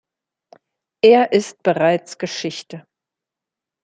[1.03, 2.87] Er ist bereits Geschichte.